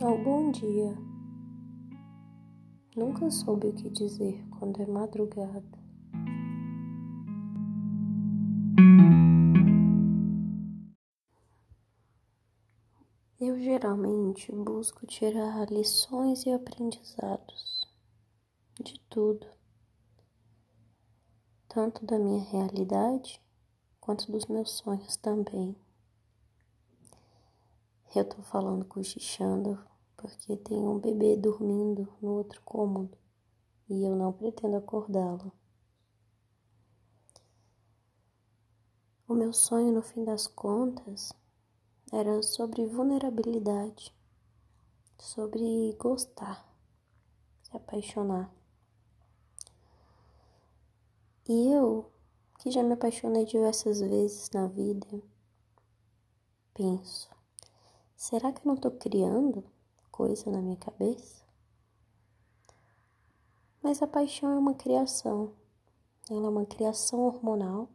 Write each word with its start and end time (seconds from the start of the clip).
ao 0.00 0.16
bom 0.18 0.50
dia. 0.50 0.96
Nunca 2.96 3.30
soube 3.30 3.68
o 3.68 3.72
que 3.72 3.90
dizer 3.90 4.44
quando 4.58 4.80
é 4.80 4.86
madrugada. 4.86 5.82
Eu 13.40 13.58
geralmente 13.58 14.52
busco 14.52 15.06
tirar 15.06 15.70
lições 15.70 16.46
e 16.46 16.50
aprendizados 16.50 17.88
de 18.80 18.98
tudo, 19.10 19.46
tanto 21.68 22.04
da 22.06 22.18
minha 22.18 22.42
realidade 22.44 23.40
quanto 24.00 24.30
dos 24.30 24.46
meus 24.46 24.70
sonhos 24.70 25.16
também. 25.16 25.76
Eu 28.14 28.26
tô 28.26 28.42
falando 28.42 28.84
cochichando 28.84 29.82
porque 30.18 30.54
tem 30.54 30.76
um 30.76 30.98
bebê 30.98 31.34
dormindo 31.34 32.06
no 32.20 32.32
outro 32.32 32.60
cômodo 32.60 33.16
e 33.88 34.04
eu 34.04 34.14
não 34.14 34.30
pretendo 34.34 34.76
acordá-lo. 34.76 35.50
O 39.26 39.32
meu 39.32 39.50
sonho, 39.50 39.90
no 39.90 40.02
fim 40.02 40.24
das 40.24 40.46
contas, 40.46 41.32
era 42.12 42.42
sobre 42.42 42.84
vulnerabilidade, 42.84 44.14
sobre 45.18 45.96
gostar, 45.98 46.70
se 47.62 47.74
apaixonar. 47.74 48.52
E 51.48 51.72
eu, 51.72 52.12
que 52.58 52.70
já 52.70 52.82
me 52.82 52.92
apaixonei 52.92 53.46
diversas 53.46 54.00
vezes 54.00 54.50
na 54.50 54.66
vida, 54.66 55.08
penso: 56.74 57.31
será 58.22 58.52
que 58.52 58.60
eu 58.60 58.66
não 58.66 58.74
estou 58.74 58.92
criando 58.92 59.64
coisa 60.12 60.48
na 60.48 60.62
minha 60.62 60.76
cabeça? 60.76 61.44
Mas 63.82 64.00
a 64.00 64.06
paixão 64.06 64.52
é 64.52 64.56
uma 64.56 64.74
criação, 64.74 65.56
ela 66.30 66.46
é 66.46 66.48
uma 66.48 66.64
criação 66.64 67.18
hormonal 67.18 67.88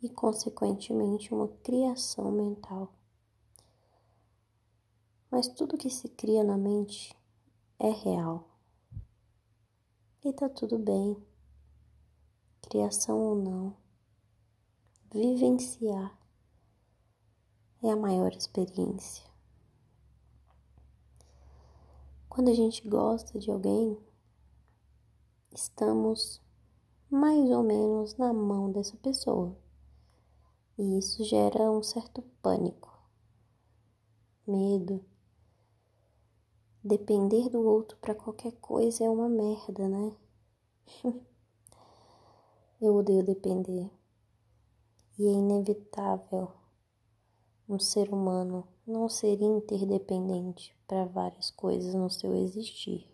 e, 0.00 0.08
consequentemente, 0.08 1.34
uma 1.34 1.48
criação 1.62 2.32
mental. 2.32 2.94
Mas 5.30 5.46
tudo 5.46 5.76
que 5.76 5.90
se 5.90 6.08
cria 6.08 6.42
na 6.42 6.56
mente 6.56 7.14
é 7.78 7.90
real. 7.90 8.48
E 10.24 10.32
tá 10.32 10.48
tudo 10.48 10.78
bem, 10.78 11.22
criação 12.62 13.18
ou 13.18 13.34
não, 13.34 13.76
vivenciar 15.12 16.19
é 17.82 17.90
a 17.90 17.96
maior 17.96 18.32
experiência. 18.32 19.24
Quando 22.28 22.50
a 22.50 22.54
gente 22.54 22.86
gosta 22.86 23.38
de 23.38 23.50
alguém, 23.50 23.98
estamos 25.52 26.40
mais 27.10 27.50
ou 27.50 27.62
menos 27.62 28.16
na 28.16 28.32
mão 28.32 28.70
dessa 28.70 28.96
pessoa. 28.98 29.56
E 30.78 30.98
isso 30.98 31.24
gera 31.24 31.70
um 31.70 31.82
certo 31.82 32.22
pânico, 32.42 32.96
medo. 34.46 35.04
Depender 36.84 37.48
do 37.48 37.60
outro 37.60 37.98
para 37.98 38.14
qualquer 38.14 38.52
coisa 38.52 39.04
é 39.04 39.10
uma 39.10 39.28
merda, 39.28 39.88
né? 39.88 40.16
Eu 42.80 42.94
odeio 42.94 43.24
depender. 43.24 43.90
E 45.18 45.26
é 45.26 45.32
inevitável 45.32 46.59
um 47.70 47.78
ser 47.78 48.12
humano 48.12 48.66
não 48.84 49.08
ser 49.08 49.40
interdependente 49.40 50.76
para 50.88 51.04
várias 51.04 51.52
coisas 51.52 51.94
no 51.94 52.10
seu 52.10 52.34
existir. 52.34 53.08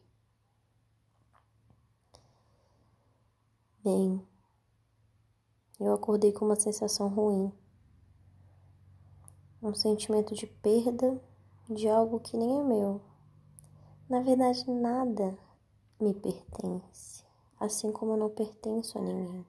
Bem, 3.85 4.27
eu 5.79 5.93
acordei 5.93 6.33
com 6.33 6.47
uma 6.47 6.59
sensação 6.59 7.07
ruim, 7.07 7.53
um 9.63 9.75
sentimento 9.75 10.35
de 10.35 10.47
perda 10.47 11.21
de 11.69 11.87
algo 11.87 12.19
que 12.19 12.35
nem 12.39 12.59
é 12.59 12.65
meu. 12.65 13.03
Na 14.09 14.23
verdade, 14.23 14.71
nada 14.71 15.39
me 16.01 16.15
pertence, 16.15 17.23
assim 17.61 17.93
como 17.93 18.13
eu 18.13 18.17
não 18.17 18.31
pertenço 18.31 18.99
a 18.99 19.03
ninguém. 19.03 19.45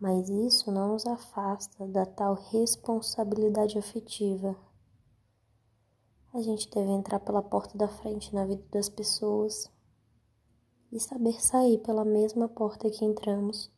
Mas 0.00 0.30
isso 0.30 0.72
não 0.72 0.88
nos 0.88 1.06
afasta 1.06 1.86
da 1.86 2.06
tal 2.06 2.32
responsabilidade 2.32 3.78
afetiva. 3.78 4.56
A 6.32 6.40
gente 6.40 6.70
deve 6.70 6.90
entrar 6.90 7.20
pela 7.20 7.42
porta 7.42 7.76
da 7.76 7.86
frente 7.86 8.34
na 8.34 8.46
vida 8.46 8.64
das 8.70 8.88
pessoas 8.88 9.70
e 10.90 10.98
saber 10.98 11.38
sair 11.42 11.78
pela 11.78 12.04
mesma 12.04 12.48
porta 12.48 12.88
que 12.88 13.04
entramos 13.04 13.70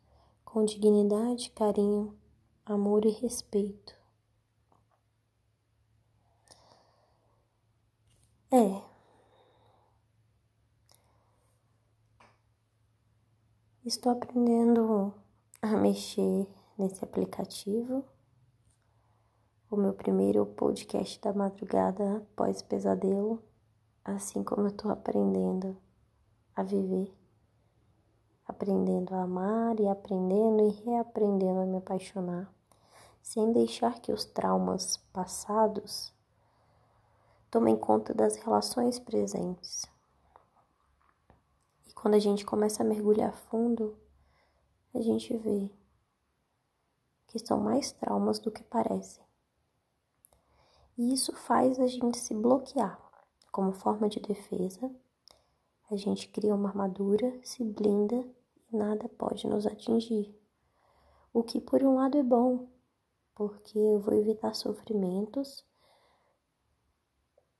com 0.44 0.64
dignidade, 0.64 1.50
carinho, 1.50 2.16
amor 2.64 3.04
e 3.04 3.10
respeito. 3.10 4.00
É. 8.52 8.82
Estou 13.84 14.12
aprendendo 14.12 15.12
a 15.62 15.68
mexer 15.68 16.46
nesse 16.76 17.02
aplicativo. 17.02 18.04
O 19.70 19.76
meu 19.76 19.94
primeiro 19.94 20.44
podcast 20.44 21.18
da 21.20 21.32
madrugada 21.32 22.18
após 22.18 22.60
pesadelo, 22.60 23.42
assim 24.04 24.44
como 24.44 24.62
eu 24.62 24.68
estou 24.68 24.90
aprendendo 24.90 25.74
a 26.54 26.62
viver 26.62 27.10
aprendendo 28.52 29.14
a 29.14 29.22
amar 29.22 29.78
e 29.80 29.88
aprendendo 29.88 30.62
e 30.62 30.70
reaprendendo 30.84 31.60
a 31.60 31.66
me 31.66 31.78
apaixonar, 31.78 32.52
sem 33.22 33.52
deixar 33.52 34.00
que 34.00 34.12
os 34.12 34.24
traumas 34.24 34.98
passados 35.12 36.12
tomem 37.50 37.76
conta 37.76 38.12
das 38.12 38.36
relações 38.36 38.98
presentes. 38.98 39.84
E 41.88 41.92
quando 41.92 42.14
a 42.14 42.18
gente 42.18 42.44
começa 42.44 42.82
a 42.82 42.86
mergulhar 42.86 43.34
fundo, 43.34 43.96
a 44.94 45.00
gente 45.00 45.36
vê 45.36 45.70
que 47.26 47.38
são 47.38 47.58
mais 47.58 47.92
traumas 47.92 48.38
do 48.38 48.50
que 48.50 48.62
parecem. 48.62 49.24
E 50.98 51.14
isso 51.14 51.34
faz 51.34 51.80
a 51.80 51.86
gente 51.86 52.18
se 52.18 52.34
bloquear 52.34 53.00
como 53.50 53.72
forma 53.72 54.08
de 54.08 54.20
defesa. 54.20 54.90
A 55.90 55.96
gente 55.96 56.28
cria 56.28 56.54
uma 56.54 56.68
armadura, 56.68 57.40
se 57.42 57.64
blinda 57.64 58.24
nada 58.72 59.08
pode 59.08 59.46
nos 59.46 59.66
atingir. 59.66 60.34
O 61.32 61.42
que, 61.42 61.60
por 61.60 61.82
um 61.82 61.94
lado, 61.94 62.16
é 62.18 62.22
bom, 62.22 62.68
porque 63.34 63.78
eu 63.78 64.00
vou 64.00 64.14
evitar 64.14 64.54
sofrimentos 64.54 65.64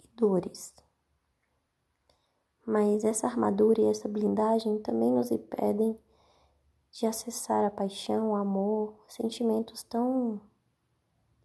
e 0.03 0.09
dores. 0.17 0.75
Mas 2.65 3.05
essa 3.05 3.27
armadura 3.27 3.81
e 3.81 3.87
essa 3.87 4.09
blindagem 4.09 4.79
também 4.81 5.11
nos 5.11 5.31
impedem 5.31 5.99
de 6.93 7.07
acessar 7.07 7.65
a 7.65 7.71
paixão, 7.71 8.31
o 8.31 8.37
amor, 8.37 9.05
sentimentos 9.09 9.83
tão 9.83 10.41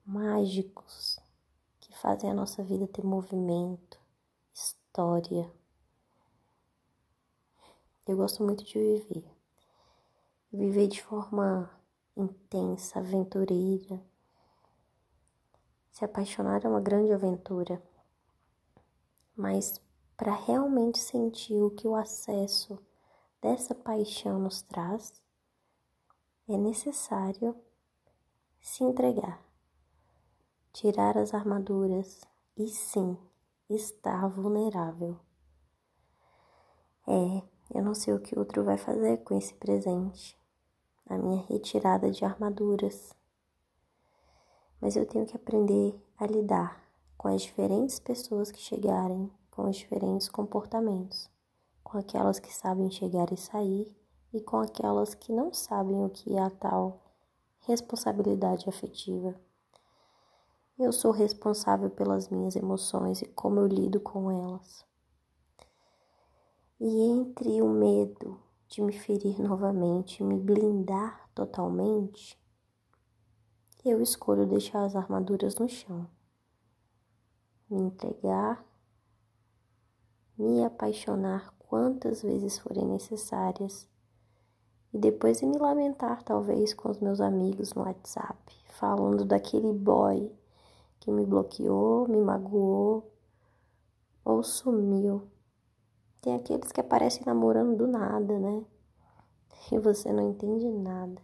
mágicos 0.06 1.20
que 1.80 1.98
fazem 1.98 2.30
a 2.30 2.34
nossa 2.34 2.64
vida 2.64 2.88
ter 2.88 3.04
movimento, 3.04 4.00
história. 4.54 5.52
Eu 8.06 8.16
gosto 8.16 8.44
muito 8.44 8.64
de 8.64 8.78
viver 8.78 9.38
viver 10.52 10.88
de 10.88 11.04
forma 11.04 11.70
intensa, 12.16 13.00
aventureira. 13.00 14.02
Se 15.92 16.06
apaixonar 16.06 16.64
é 16.64 16.70
uma 16.70 16.82
grande 16.82 17.12
aventura, 17.12 17.82
mas 19.36 19.82
para 20.16 20.34
realmente 20.34 21.00
sentir 21.00 21.62
o 21.62 21.72
que 21.72 21.88
o 21.88 21.96
acesso 21.96 22.80
dessa 23.42 23.76
paixão 23.76 24.40
nos 24.40 24.62
traz, 24.62 25.22
é 26.50 26.56
necessário 26.56 27.54
se 28.62 28.82
entregar, 28.82 29.44
tirar 30.72 31.18
as 31.18 31.34
armaduras 31.34 32.22
e 32.56 32.70
sim 32.70 33.18
estar 33.70 34.30
vulnerável. 34.30 35.20
É, 37.06 37.44
eu 37.78 37.84
não 37.84 37.94
sei 37.94 38.14
o 38.14 38.20
que 38.22 38.40
outro 38.40 38.64
vai 38.64 38.78
fazer 38.78 39.18
com 39.26 39.38
esse 39.38 39.54
presente, 39.56 40.40
a 41.06 41.18
minha 41.18 41.44
retirada 41.48 42.10
de 42.10 42.24
armaduras. 42.24 43.14
Mas 44.80 44.96
eu 44.96 45.06
tenho 45.06 45.26
que 45.26 45.36
aprender 45.36 46.02
a 46.18 46.26
lidar 46.26 46.82
com 47.18 47.28
as 47.28 47.42
diferentes 47.42 48.00
pessoas 48.00 48.52
que 48.52 48.60
chegarem, 48.60 49.30
com 49.52 49.70
os 49.70 49.76
diferentes 49.76 50.30
comportamentos, 50.30 51.30
com 51.84 51.98
aquelas 51.98 52.40
que 52.40 52.54
sabem 52.54 52.90
chegar 52.90 53.34
e 53.34 53.38
sair 53.38 53.98
e 54.34 54.42
com 54.42 54.60
aquelas 54.60 55.14
que 55.14 55.32
não 55.32 55.54
sabem 55.54 56.04
o 56.04 56.10
que 56.10 56.36
é 56.36 56.42
a 56.42 56.50
tal 56.50 57.02
responsabilidade 57.60 58.70
afetiva. 58.70 59.36
Eu 60.80 60.92
sou 60.94 61.12
responsável 61.12 61.90
pelas 61.90 62.30
minhas 62.30 62.56
emoções 62.56 63.22
e 63.22 63.26
como 63.26 63.60
eu 63.60 63.68
lido 63.68 64.00
com 64.00 64.32
elas. 64.32 64.86
E 66.80 67.02
entre 67.10 67.62
o 67.62 67.70
medo 67.70 68.40
de 68.68 68.82
me 68.82 68.94
ferir 68.94 69.40
novamente, 69.42 70.24
me 70.24 70.38
blindar 70.38 71.30
totalmente, 71.34 72.40
eu 73.84 74.02
escolho 74.02 74.46
deixar 74.46 74.84
as 74.84 74.96
armaduras 74.96 75.56
no 75.56 75.68
chão, 75.68 76.08
me 77.70 77.80
entregar, 77.80 78.66
me 80.38 80.64
apaixonar 80.64 81.54
quantas 81.58 82.22
vezes 82.22 82.60
forem 82.60 82.86
necessárias 82.86 83.88
e 84.94 84.98
depois 84.98 85.40
de 85.40 85.46
me 85.46 85.58
lamentar, 85.58 86.24
talvez, 86.24 86.74
com 86.74 86.90
os 86.90 87.00
meus 87.00 87.22
amigos 87.22 87.74
no 87.74 87.84
WhatsApp, 87.84 88.38
falando 88.80 89.26
daquele 89.26 89.74
boy 89.74 90.32
que 91.00 91.12
me 91.12 91.26
bloqueou, 91.26 92.08
me 92.08 92.22
magoou 92.22 93.12
ou 94.24 94.44
sumiu 94.44 95.28
tem 96.28 96.36
aqueles 96.36 96.74
que 96.74 96.82
aparecem 96.82 97.24
namorando 97.26 97.78
do 97.78 97.88
nada, 97.88 98.38
né? 98.38 98.66
E 99.72 99.80
você 99.80 100.12
não 100.12 100.30
entende 100.32 100.70
nada. 100.70 101.22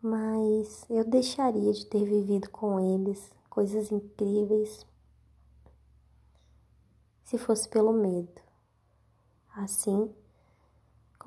Mas 0.00 0.88
eu 0.88 1.04
deixaria 1.04 1.72
de 1.72 1.84
ter 1.86 2.04
vivido 2.04 2.48
com 2.50 2.78
eles 2.78 3.28
coisas 3.50 3.90
incríveis 3.90 4.86
se 7.24 7.36
fosse 7.38 7.68
pelo 7.68 7.92
medo. 7.92 8.40
Assim 9.52 10.14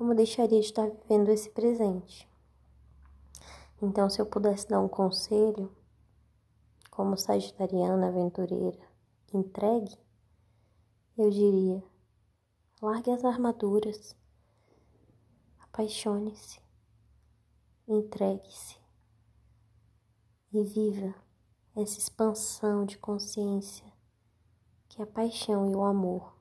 como 0.00 0.14
deixaria 0.14 0.58
de 0.58 0.64
estar 0.64 0.88
vivendo 0.88 1.28
esse 1.28 1.50
presente. 1.50 2.26
Então, 3.82 4.08
se 4.08 4.18
eu 4.18 4.24
pudesse 4.24 4.66
dar 4.66 4.80
um 4.80 4.88
conselho, 4.88 5.70
como 6.90 7.18
sagitariana 7.18 8.08
aventureira, 8.08 8.80
entregue 9.30 9.98
eu 11.18 11.28
diria: 11.28 11.84
largue 12.80 13.10
as 13.10 13.26
armaduras, 13.26 14.16
apaixone-se, 15.58 16.58
entregue-se 17.86 18.78
e 20.50 20.64
viva 20.64 21.14
essa 21.76 21.98
expansão 21.98 22.86
de 22.86 22.96
consciência 22.96 23.92
que 24.88 25.02
a 25.02 25.06
paixão 25.06 25.70
e 25.70 25.76
o 25.76 25.84
amor, 25.84 26.39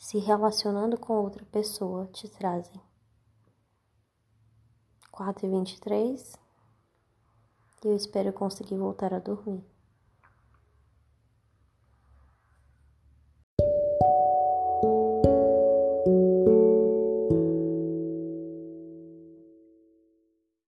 se 0.00 0.18
relacionando 0.18 0.96
com 0.98 1.12
outra 1.12 1.44
pessoa, 1.44 2.06
te 2.06 2.26
trazem. 2.26 2.80
4 5.12 5.46
e 5.46 5.50
23 5.50 6.36
e 7.84 7.88
eu 7.88 7.94
espero 7.94 8.32
conseguir 8.32 8.78
voltar 8.78 9.12
a 9.12 9.18
dormir. 9.18 9.62